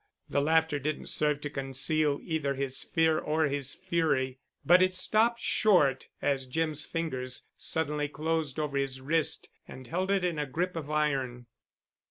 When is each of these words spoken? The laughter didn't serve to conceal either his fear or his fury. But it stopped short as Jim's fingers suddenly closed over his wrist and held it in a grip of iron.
The 0.27 0.41
laughter 0.41 0.79
didn't 0.79 1.09
serve 1.09 1.41
to 1.41 1.49
conceal 1.51 2.19
either 2.23 2.55
his 2.55 2.81
fear 2.81 3.19
or 3.19 3.43
his 3.45 3.75
fury. 3.75 4.39
But 4.65 4.81
it 4.81 4.95
stopped 4.95 5.39
short 5.39 6.07
as 6.23 6.47
Jim's 6.47 6.87
fingers 6.87 7.43
suddenly 7.55 8.07
closed 8.07 8.57
over 8.57 8.79
his 8.79 8.99
wrist 8.99 9.47
and 9.67 9.85
held 9.85 10.09
it 10.09 10.23
in 10.23 10.39
a 10.39 10.47
grip 10.47 10.75
of 10.75 10.89
iron. 10.89 11.45